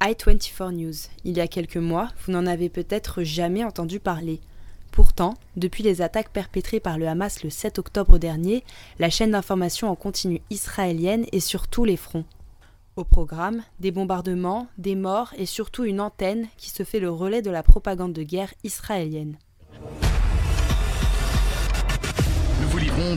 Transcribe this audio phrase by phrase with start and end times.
[0.00, 0.94] I24 News.
[1.24, 4.40] Il y a quelques mois, vous n'en avez peut-être jamais entendu parler.
[4.92, 8.64] Pourtant, depuis les attaques perpétrées par le Hamas le 7 octobre dernier,
[8.98, 12.24] la chaîne d'information en continu israélienne est sur tous les fronts.
[12.96, 17.42] Au programme, des bombardements, des morts et surtout une antenne qui se fait le relais
[17.42, 19.36] de la propagande de guerre israélienne.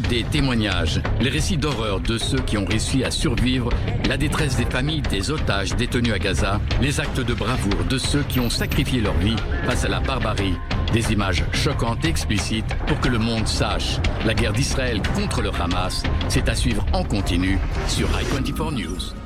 [0.10, 3.70] Des témoignages, les récits d'horreur de ceux qui ont réussi à survivre,
[4.08, 8.24] la détresse des familles des otages détenus à Gaza, les actes de bravoure de ceux
[8.24, 9.36] qui ont sacrifié leur vie
[9.66, 10.56] face à la barbarie.
[10.94, 13.98] Des images choquantes et explicites pour que le monde sache.
[14.26, 19.23] La guerre d'Israël contre le Hamas, c'est à suivre en continu sur i24 News.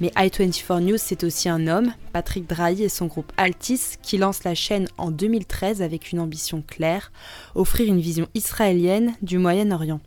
[0.00, 4.44] Mais i24 News, c'est aussi un homme, Patrick Drahi et son groupe Altis, qui lance
[4.44, 7.10] la chaîne en 2013 avec une ambition claire,
[7.56, 10.00] offrir une vision israélienne du Moyen-Orient.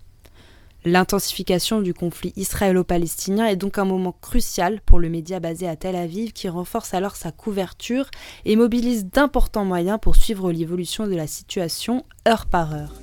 [0.84, 5.96] L'intensification du conflit israélo-palestinien est donc un moment crucial pour le média basé à Tel
[5.96, 8.10] Aviv qui renforce alors sa couverture
[8.46, 12.94] et mobilise d'importants moyens pour suivre l'évolution de la situation heure par heure.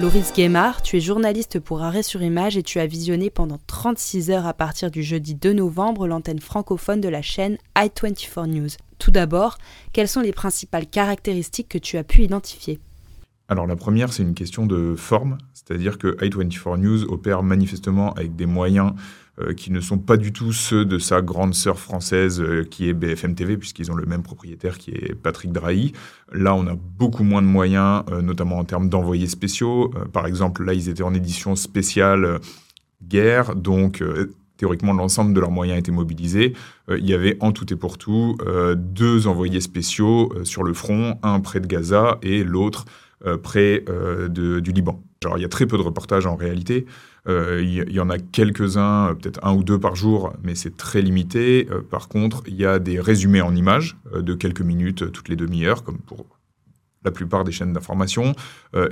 [0.00, 4.30] Loris Guémard, tu es journaliste pour Arrêt sur Image et tu as visionné pendant 36
[4.30, 8.68] heures à partir du jeudi 2 novembre l'antenne francophone de la chaîne i24 News.
[9.00, 9.58] Tout d'abord,
[9.92, 12.78] quelles sont les principales caractéristiques que tu as pu identifier?
[13.48, 18.36] Alors la première, c'est une question de forme, c'est-à-dire que i24 News opère manifestement avec
[18.36, 18.92] des moyens
[19.56, 22.92] qui ne sont pas du tout ceux de sa grande sœur française euh, qui est
[22.92, 25.92] BFM TV, puisqu'ils ont le même propriétaire qui est Patrick Drahi.
[26.32, 29.92] Là, on a beaucoup moins de moyens, euh, notamment en termes d'envoyés spéciaux.
[30.12, 32.40] par exemple, là, ils étaient en édition spéciale
[33.02, 34.02] guerre, donc
[34.56, 36.54] théoriquement l'ensemble de leurs moyens étaient mobilisés.
[36.88, 38.36] il y avait en tout et pour tout
[38.76, 42.86] deux envoyés spéciaux sur le front, un près de Gaza et l'autre
[43.42, 43.84] près
[44.28, 45.02] du Liban.
[45.24, 46.86] Alors il y a très peu de reportages en réalité.
[47.28, 50.76] Euh, il y, en a quelques-uns, euh, peut-être un ou deux par jour, mais c'est
[50.76, 51.68] très limité.
[51.70, 55.36] Euh, par contre, il y a des résumés en images de quelques minutes toutes les
[55.36, 56.26] demi-heures, comme pour
[57.04, 58.34] la plupart des chaînes d'information,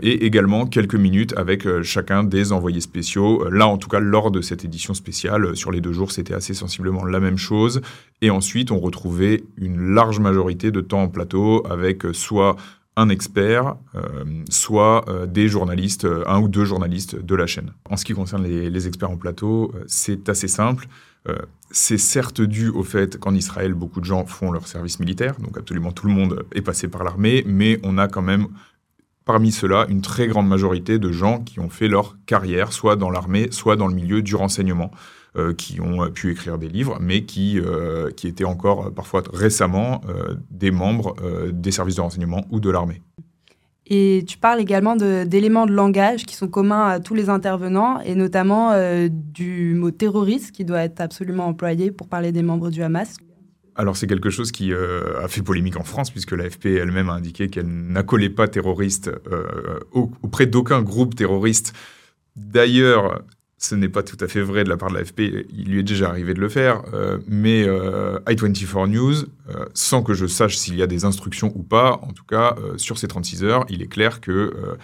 [0.01, 3.51] et également quelques minutes avec chacun des envoyés spéciaux.
[3.51, 6.55] Là, en tout cas, lors de cette édition spéciale, sur les deux jours, c'était assez
[6.55, 7.81] sensiblement la même chose.
[8.23, 12.57] Et ensuite, on retrouvait une large majorité de temps en plateau avec soit
[12.97, 17.73] un expert, euh, soit euh, des journalistes, euh, un ou deux journalistes de la chaîne.
[17.91, 20.87] En ce qui concerne les, experts en plateau, c'est assez simple.
[21.73, 25.59] c'est certes dû au fait qu'en Israël, beaucoup de gens font leur service militaire, donc
[25.59, 28.47] absolument tout le monde est passé par l'armée, mais on a quand même
[29.25, 33.11] parmi ceux-là une très grande majorité de gens qui ont fait leur carrière, soit dans
[33.11, 34.93] l'armée, soit dans le milieu du renseignement.
[35.39, 39.23] Euh, qui ont euh, pu écrire des livres, mais qui, euh, qui étaient encore parfois
[39.35, 40.01] récemment
[40.51, 41.15] des membres
[41.53, 43.03] des services de renseignement ou de l'armée.
[43.87, 48.15] Et tu parles également d'éléments de, langage qui sont communs à tous les intervenants, et
[48.15, 48.73] notamment
[49.09, 53.17] du mot terroriste qui doit être absolument employé pour parler des membres du Hamas.
[53.75, 57.49] Alors c'est quelque chose qui a fait polémique en France, puisque l'AFP elle-même a indiqué
[57.49, 59.11] qu'elle n'accolait pas terroriste
[59.93, 61.75] auprès d'aucun groupe terroriste.
[62.37, 63.23] D'ailleurs,
[63.67, 65.83] ce n'est pas tout à fait vrai de la part de l'AFP, il lui est
[65.83, 69.15] déjà arrivé de le faire, euh, mais euh, i24 News,
[69.49, 72.57] euh, sans que je sache s'il y a des instructions ou pas, en tout cas,
[72.77, 74.77] sur ces 36 heures, il est clair que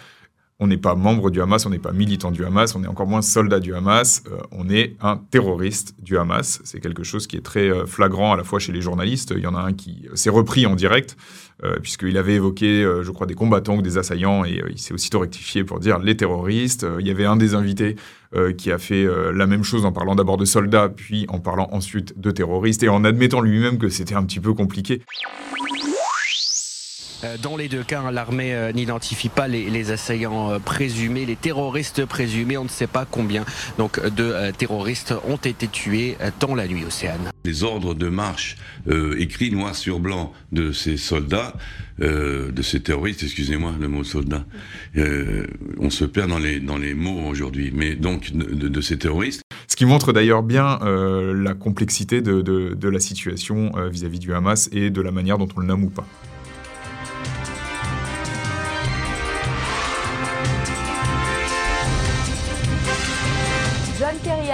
[0.63, 3.09] on n'est pas membre du Hamas, on n'est pas militant du Hamas, on est encore
[3.09, 6.61] moins soldat du Hamas, euh, on est un terroriste du Hamas.
[6.63, 9.35] C'est quelque chose qui est très euh, flagrant à la fois chez les journalistes.
[9.37, 11.17] Il y en a un qui s'est repris en direct,
[11.65, 15.19] euh, puisqu'il avait évoqué, je crois, des combattants ou des assaillants, et il s'est aussitôt
[15.19, 16.87] rectifié pour dire les terroristes.
[17.01, 17.97] il y avait un des invités
[18.57, 22.19] qui a fait la même chose en parlant d'abord de soldats, puis en parlant ensuite
[22.19, 25.03] de terroristes, et en admettant lui-même que c'était un petit peu compliqué.
[27.25, 32.05] Euh, dans les deux cas, l'armée euh, n'identifie pas les, assaillants euh, présumés, les terroristes
[32.05, 32.57] présumés.
[32.57, 33.45] On ne sait pas combien
[33.79, 37.31] donc de terroristes ont été tués dans la nuit océane.
[37.45, 38.57] Les ordres de marche
[39.19, 41.55] écrits noir sur blanc de ces soldats,
[41.99, 44.45] de ces terroristes, excusez-moi le mot soldat,
[45.79, 49.43] on se perd dans les, dans les mots aujourd'hui, mais donc de, ces terroristes.
[49.69, 54.69] Ce qui montre d'ailleurs bien la complexité de, de la situation vis-à-vis -vis du Hamas
[54.73, 56.07] et de la manière dont on le nomme ou pas.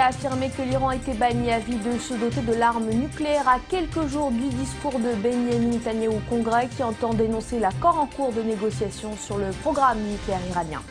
[0.09, 4.07] Affirmé que l'Iran était banni à vie de se doter de l'arme nucléaire à quelques
[4.07, 8.41] jours du discours de Benjamin Netanyahu au Congrès qui entend dénoncer l'accord en cours de
[8.41, 10.81] négociation sur le programme nucléaire iranien.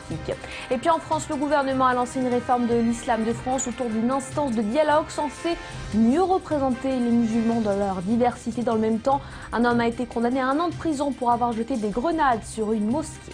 [0.71, 3.87] Et puis en France, le gouvernement a lancé une réforme de l'islam de France autour
[3.87, 5.57] d'une instance de dialogue censée
[5.93, 8.61] mieux représenter les musulmans dans leur diversité.
[8.61, 9.19] Dans le même temps,
[9.51, 12.45] un homme a été condamné à un an de prison pour avoir jeté des grenades
[12.45, 13.33] sur une mosquée.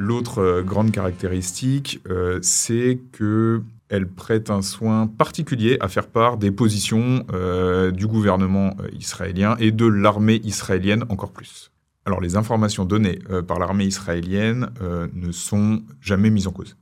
[0.00, 3.60] L'autre euh, grande caractéristique, euh, c'est que
[3.90, 7.26] elle prête un soin particulier à faire part des positions
[7.92, 11.72] du gouvernement israélien et de l'armée israélienne encore plus.
[12.06, 13.18] Alors les informations données
[13.48, 14.70] par l'armée israélienne
[15.12, 16.76] ne sont jamais mises en cause.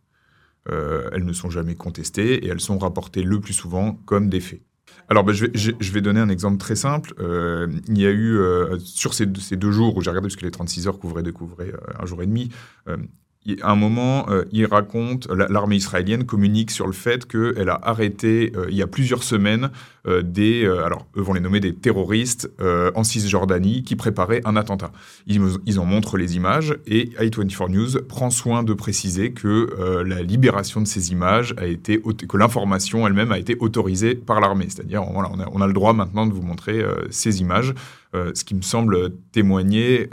[0.67, 4.61] elles ne sont jamais contestées et elles sont rapportées le plus souvent comme des faits.
[5.09, 7.15] Alors, bah, je, vais, donner un exemple très simple.
[7.19, 10.51] Euh, il y a eu, euh, sur ces, deux jours où j'ai regardé, puisque les
[10.51, 12.51] 36 heures couvraient, découvraient euh, un jour et demi,
[13.63, 18.53] à un moment, euh, il raconte, l'armée israélienne communique sur le fait qu'elle a arrêté,
[18.57, 19.71] euh, il y a plusieurs semaines,
[20.07, 22.51] euh, des, alors eux vont les nommer des terroristes
[22.95, 24.93] en Cisjordanie qui préparaient un attentat.
[25.27, 30.81] Ils, en montrent les images et i24 News prend soin de préciser que la libération
[30.81, 34.67] de ces images a été, que l'information elle-même a été autorisée par l'armée.
[34.69, 37.75] C'est-à-dire, voilà, on on a, le droit maintenant de vous montrer ces images,
[38.15, 40.09] ce qui me semble témoigner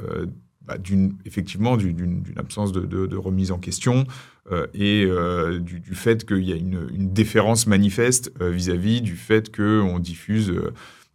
[0.68, 4.06] bah, d'une effectivement d'une absence de, remise en question
[4.52, 9.56] euh, et euh, du, fait qu'il y a une, déférence manifeste euh, vis-à-vis du fait
[9.56, 10.54] qu'on diffuse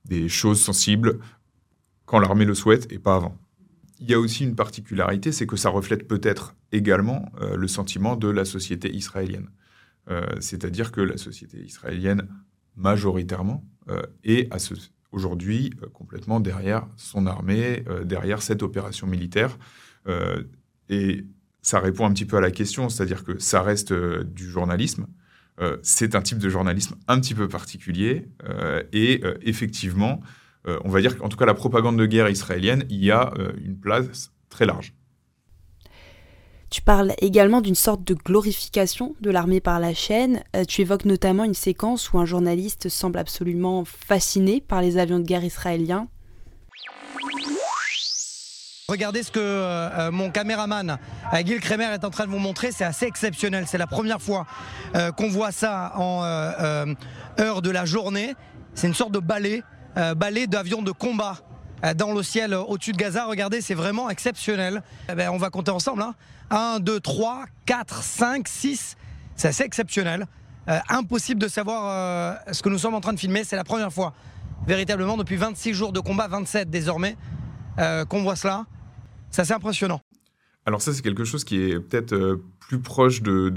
[0.05, 1.19] des choses sensibles
[2.07, 3.37] quand l'armée le souhaite et pas avant.
[3.99, 8.29] Il y a aussi une particularité, c'est que ça reflète peut-être également le sentiment de
[8.29, 9.51] la société israélienne.
[10.41, 12.27] C'est-à-dire que la société israélienne,
[12.77, 13.63] majoritairement,
[14.25, 14.75] est à ce,
[15.13, 19.59] aujourd'hui euh, complètement derrière son armée, euh, derrière cette opération militaire.
[20.07, 20.43] Euh,
[20.89, 21.25] et
[21.63, 25.07] ça répond un petit peu à la question, c'est-à-dire que ça reste du journalisme.
[25.83, 28.27] c'est un type de journalisme un petit peu particulier.
[28.93, 30.23] et effectivement,
[30.65, 33.79] on va dire qu'en tout cas, la propagande de guerre israélienne, il y a une
[33.79, 34.95] place très large.
[36.71, 40.45] Tu parles également d'une sorte de glorification de l'armée par la chaîne.
[40.55, 45.19] Euh, tu évoques notamment une séquence où un journaliste semble absolument fasciné par les avions
[45.19, 46.07] de guerre israéliens.
[48.89, 50.99] Regardez ce que euh, euh, mon caméraman
[51.45, 53.65] Gil Kremer est en train de vous montrer, c'est assez exceptionnel.
[53.67, 54.47] C'est la première fois
[55.17, 56.23] qu'on voit ça en
[57.41, 58.35] heure de la journée.
[58.75, 59.63] C'est une sorte de balai,
[60.17, 61.37] balai d'avions de combat
[61.97, 63.25] dans le ciel au-dessus de Gaza.
[63.27, 64.83] Regardez, c'est vraiment exceptionnel.
[65.11, 66.03] Eh ben, on va compter ensemble.
[66.03, 66.15] Hein.
[66.51, 68.97] 1, 2, 3, 4, 5, 6.
[69.37, 70.27] C'est assez exceptionnel.
[70.69, 73.45] Euh, impossible de savoir euh, ce que nous sommes en train de filmer.
[73.45, 74.13] C'est la première fois,
[74.67, 77.17] véritablement, depuis 26 jours de combat, 27 désormais,
[77.79, 78.67] euh, qu'on voit cela.
[79.31, 80.01] C'est assez impressionnant.
[80.67, 83.51] Alors ça, c'est quelque chose qui est peut-être plus proche de,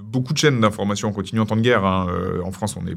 [0.00, 1.84] beaucoup de chaînes d'information en continu en temps de guerre.
[1.84, 2.06] Hein.
[2.42, 2.96] en France, on est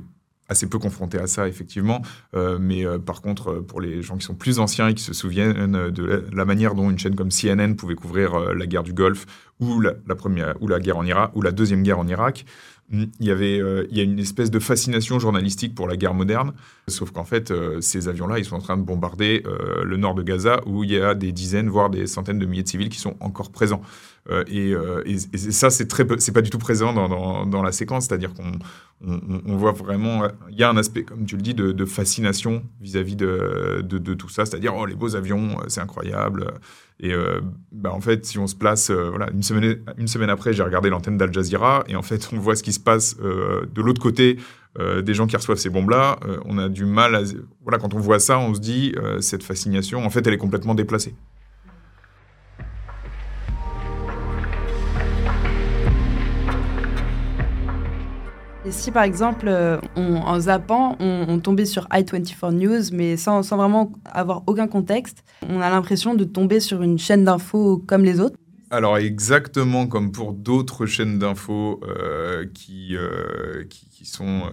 [0.49, 2.01] assez peu confronté à ça, effectivement.
[2.35, 5.03] Euh, mais euh, par contre, euh, pour les gens qui sont plus anciens et qui
[5.03, 8.93] se souviennent de la, manière dont une chaîne comme CNN pouvait couvrir la guerre du
[8.93, 9.25] Golfe
[9.59, 10.79] ou la, première ou la
[11.35, 12.45] ou la deuxième guerre en Irak,
[12.91, 13.57] il y avait
[13.89, 16.53] il y a une espèce de fascination journalistique pour la guerre moderne.
[16.87, 19.43] Sauf qu'en fait, ces avions-là, ils sont en train de bombarder
[19.83, 22.63] le nord de Gaza où il y a des dizaines, voire des centaines de milliers
[22.63, 23.81] de civils qui sont encore présents.
[24.29, 28.05] Euh, euh, et, ça, c'est très, c'est pas du tout présent dans, dans, la séquence,
[28.05, 28.51] c'est-à-dire qu'on
[29.01, 33.15] on, voit vraiment, il y a un aspect, comme tu le dis, de, fascination vis-à-vis
[33.15, 36.53] de, de, tout ça, c'est-à-dire oh les beaux avions, c'est incroyable.
[37.01, 37.39] Et euh,
[37.71, 41.33] bah, en fait, si on se place, voilà, une semaine, après, j'ai regardé l'antenne d'Al
[41.33, 44.37] Jazeera et en fait, on voit ce qui se passe de l'autre côté.
[44.77, 47.21] des gens qui reçoivent ces bombes-là, on a du mal à...
[47.63, 50.75] Voilà, quand on voit ça, on se dit, cette fascination, en fait, elle est complètement
[50.75, 51.15] déplacée.
[58.69, 63.91] Et si par exemple, euh, en zappant, on, tombait sur i24 News, mais sans, vraiment
[64.05, 68.35] avoir aucun contexte, on a l'impression de tomber sur une chaîne d'infos comme les autres
[68.69, 74.43] alors exactement comme pour d'autres chaînes d'infos euh, qui, euh, qui, sont,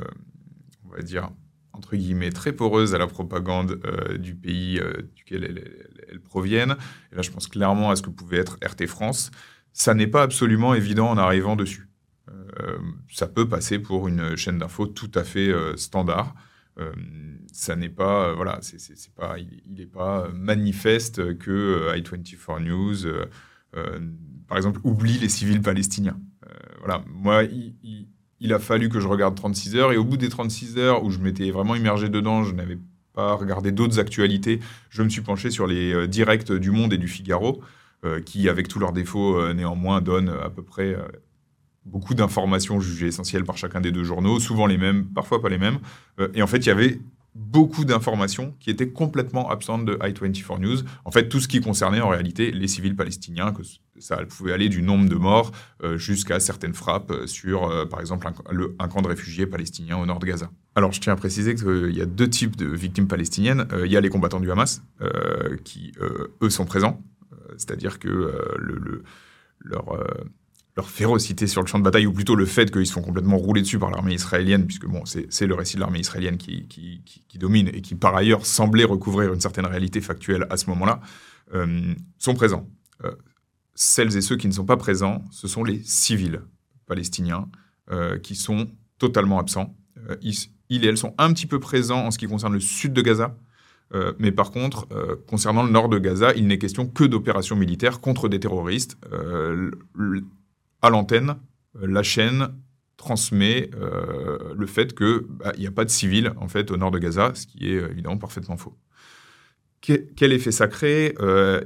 [0.86, 1.28] on va dire,
[1.74, 3.78] entre guillemets, très poreuses à la propagande
[4.18, 4.80] du pays
[5.14, 6.76] duquel elles, elles, proviennent.
[7.12, 9.30] Et là, je pense clairement à ce que pouvait être RT France.
[9.74, 11.86] Ça n'est pas absolument évident en arrivant dessus.
[12.28, 12.78] Euh,
[13.10, 16.34] ça peut passer pour une chaîne d'infos tout à fait euh, standard.
[16.78, 16.92] Euh,
[17.52, 22.96] ça n'est pas, voilà, c'est, pas, il n'est pas manifeste que i24 News,
[24.46, 26.18] par exemple, oublie les civils palestiniens.
[26.80, 30.76] voilà, moi, il, a fallu que je regarde 36 heures et au bout des 36
[30.76, 32.78] heures où je m'étais vraiment immergé dedans, je n'avais
[33.14, 37.08] pas regardé d'autres actualités, je me suis penché sur les directs du Monde et du
[37.08, 37.62] Figaro,
[38.26, 40.94] qui, avec tous leurs défauts, néanmoins, donnent à peu près
[41.86, 45.58] beaucoup d'informations jugées essentielles par chacun des deux journaux, souvent les mêmes, parfois pas les
[45.58, 45.78] mêmes.
[46.20, 47.00] Euh, et en fait, il y avait
[47.34, 50.78] beaucoup d'informations qui étaient complètement absentes de I-24 News.
[51.04, 53.52] En fait, tout ce qui concernait en réalité les civils palestiniens,
[53.98, 55.52] ça pouvait aller du nombre de morts
[55.84, 60.18] euh, jusqu'à certaines frappes sur, euh, par exemple, un, camp de réfugiés palestiniens au nord
[60.18, 60.50] de Gaza.
[60.74, 63.66] Alors, je tiens à préciser qu'il y a deux types de victimes palestiniennes.
[63.84, 64.82] il y a les combattants du Hamas,
[65.64, 65.92] qui,
[66.42, 67.02] eux, sont présents.
[67.58, 68.08] C'est-à-dire que
[68.58, 69.02] le,
[69.60, 69.98] leur
[70.76, 73.38] leur férocité sur le champ de bataille, ou plutôt le fait qu'ils se font complètement
[73.38, 76.68] rouler dessus par l'armée israélienne, puisque bon, c'est le récit de l'armée israélienne qui,
[77.38, 81.00] domine et qui par ailleurs semblait recouvrir une certaine réalité factuelle à ce moment-là,
[81.54, 82.68] euh, sont présents.
[83.04, 83.12] Euh,
[83.74, 86.42] celles et ceux qui ne sont pas présents, ce sont les civils
[86.86, 87.48] palestiniens
[87.90, 88.68] euh, qui sont
[88.98, 89.74] totalement absents.
[90.20, 90.34] Ils,
[90.68, 93.36] et elles sont un petit peu présents en ce qui concerne le sud de Gaza,
[94.18, 94.88] mais par contre,
[95.28, 98.98] concernant le nord de Gaza, il n'est question que d'opérations militaires contre des terroristes
[100.90, 101.36] l'antenne,
[101.82, 102.48] euh, la chaîne
[102.96, 106.90] transmet euh, le fait qu'il bah, n'y a pas de civils en fait au nord
[106.90, 108.76] de Gaza, ce qui est euh, évidemment parfaitement faux.
[109.80, 111.14] quel effet ça crée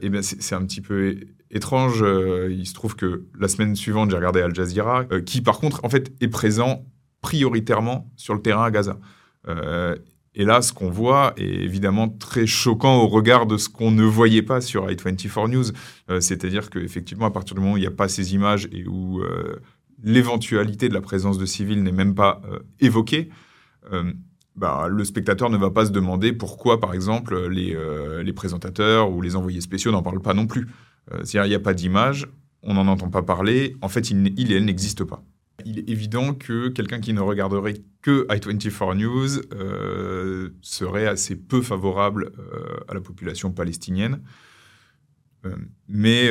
[0.03, 1.17] eh bien, c'est, un petit peu
[1.51, 2.05] étrange.
[2.51, 5.89] il se trouve que la semaine suivante, j'ai regardé Al Jazeera, qui par contre en
[5.89, 6.85] fait est présent
[7.23, 8.99] prioritairement sur le terrain à Gaza.
[10.35, 14.05] Et là, ce qu'on voit est évidemment très choquant au regard de ce qu'on ne
[14.05, 15.65] voyait pas sur i24 News.
[16.09, 18.87] Euh, c'est-à-dire qu'effectivement, à partir du moment où il n'y a pas ces images et
[18.87, 19.61] où euh,
[20.05, 23.31] l'éventualité de la présence de civils n'est même pas euh, évoquée,
[24.57, 29.35] bah, le spectateur ne va pas se demander pourquoi, par exemple, les, présentateurs ou les
[29.35, 30.69] envoyés spéciaux n'en parlent pas non plus.
[31.25, 32.29] C'est-à-dire qu'il n'y a pas d'image,
[32.63, 35.25] on n'en entend pas parler, en fait, il, et elle n'existent pas.
[35.65, 41.63] Il est évident que quelqu'un qui ne regarderait que i24 News euh, serait assez peu
[41.63, 44.23] favorable euh, à la population palestinienne.
[45.47, 45.57] Euh,
[45.89, 46.31] mais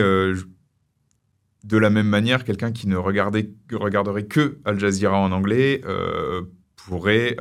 [1.64, 5.82] de la même manière, quelqu'un qui ne regarderait que Al Jazeera en anglais
[6.76, 7.36] pourrait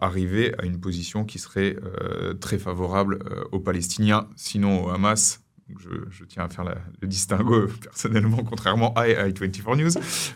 [0.00, 1.76] arriver à une position qui serait
[2.40, 3.18] très favorable
[3.52, 5.40] aux Palestiniens, sinon au Hamas,
[6.10, 9.90] je, tiens à faire le distinguo personnellement, contrairement à i24 News.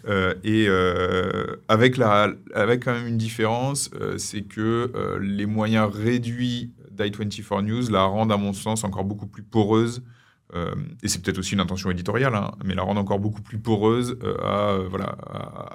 [0.06, 5.90] Euh, et euh, avec, la, avec quand même une différence, euh, c'est que les moyens
[5.92, 10.02] réduits d'i24 News la rendent, à mon sens, encore beaucoup plus poreuse.
[11.02, 14.18] et c'est peut-être aussi une intention éditoriale, hein, mais la rendent encore beaucoup plus poreuse
[14.42, 15.16] à, voilà,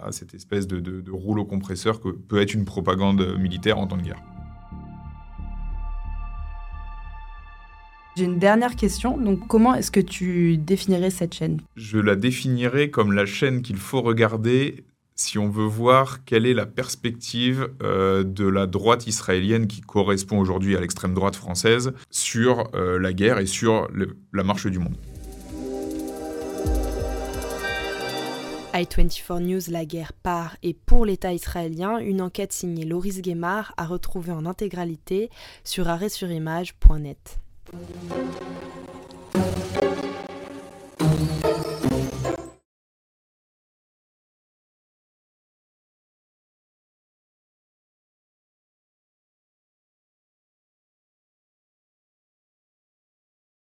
[0.04, 4.04] à, cette espèce de rouleau compresseur que peut être une propagande militaire en temps de
[4.04, 4.22] guerre.
[8.18, 9.16] J'ai une dernière question.
[9.16, 11.62] Donc, comment est-ce que tu définirais cette chaîne?
[11.76, 16.56] Je la définirais comme la chaîne qu'il faut regarder si on veut voir quelle est
[16.56, 22.68] la perspective euh, de la droite israélienne qui correspond aujourd'hui à l'extrême droite française sur
[22.74, 23.88] euh, la guerre et sur
[24.34, 24.98] la marche du monde.
[28.74, 33.86] i24 News, la guerre par et pour l'État israélien, une enquête signée Loris Guémard à
[33.86, 35.30] retrouver en intégralité
[35.64, 37.40] sur arrêtsurimage.net.
[37.70, 38.67] Thank you.